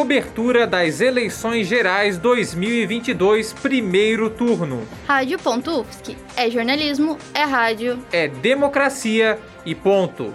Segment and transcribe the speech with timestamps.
[0.00, 4.88] Cobertura das eleições gerais 2022, primeiro turno.
[5.06, 6.16] Rádio.UFSC.
[6.34, 8.02] É jornalismo, é rádio.
[8.10, 10.34] É democracia e ponto.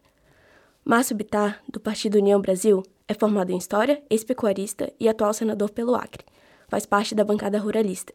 [0.85, 5.97] Márcio Bittar, do Partido União Brasil, é formado em História, ex-pecuarista e atual senador pelo
[5.97, 6.25] Acre.
[6.69, 8.13] Faz parte da bancada ruralista.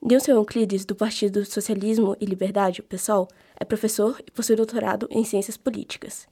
[0.00, 3.26] Nilson Euclides, do Partido Socialismo e Liberdade, o PSOL,
[3.58, 6.28] é professor e possui doutorado em Ciências Políticas.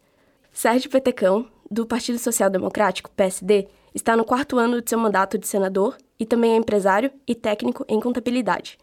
[0.53, 3.67] Sérgio Petecão, do Partido Social Democrático, PSD,
[3.97, 7.83] está no quarto ano de seu mandato de senador e também é empresário e técnico
[7.89, 8.77] em contabilidade.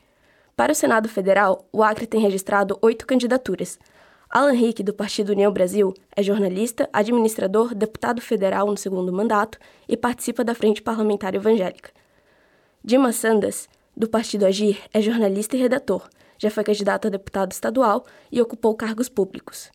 [0.55, 3.78] Para o Senado Federal, o Acre tem registrado oito candidaturas.
[4.28, 9.95] Alan Rick, do Partido União Brasil, é jornalista, administrador, deputado federal no segundo mandato e
[9.95, 11.92] participa da Frente Parlamentar Evangélica.
[12.83, 16.09] Dima Sandas, do Partido Agir, é jornalista e redator.
[16.39, 19.70] Já foi candidato a deputado estadual e ocupou cargos públicos.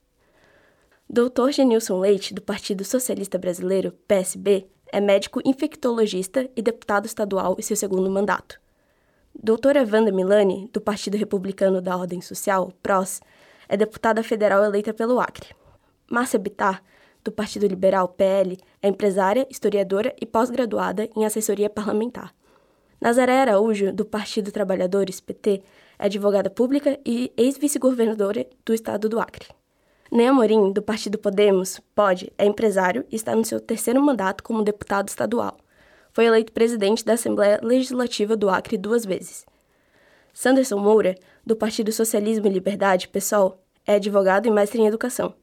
[1.08, 1.52] Dr.
[1.52, 7.77] Genilson Leite, do Partido Socialista Brasileiro, PSB, é médico infectologista e deputado estadual em seu
[7.77, 8.61] segundo mandato.
[9.34, 13.20] Doutora Wanda Milani, do Partido Republicano da Ordem Social, PROS,
[13.68, 15.55] é deputada federal eleita pelo Acre.
[16.11, 16.83] Márcia Bittar,
[17.23, 22.35] do Partido Liberal, PL, é empresária, historiadora e pós-graduada em assessoria parlamentar.
[23.01, 25.62] Nazaré Araújo, do Partido Trabalhadores, PT,
[25.98, 29.58] é advogada pública e ex-vice-governadora do estado do Acre.
[30.11, 34.63] Ney Amorim, do Partido Podemos, pode, é empresário e está no seu terceiro mandato como
[34.63, 35.58] deputado estadual.
[36.13, 39.45] Foi eleito presidente da Assembleia Legislativa do Acre duas vezes.
[40.33, 41.14] Sanderson Moura,
[41.45, 45.35] do Partido Socialismo e Liberdade, PSOL, é advogado e mestre em educação.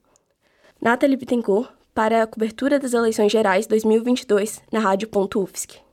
[0.81, 5.84] Nathalie Bittencourt, para a cobertura das eleições gerais 2022 na Rádio.UFSC.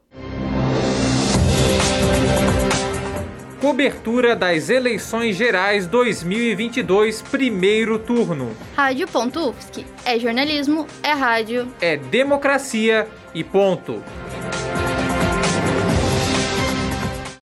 [3.63, 8.51] Cobertura das eleições gerais 2022, primeiro turno.
[8.77, 9.87] Rádio.UFSC.
[10.05, 11.73] É jornalismo, é rádio.
[11.81, 14.03] É democracia e ponto.